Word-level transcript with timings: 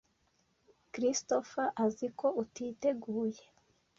Christopher 0.93 1.67
azi 1.83 2.07
ko 2.19 2.27
utiteguye. 2.43 3.43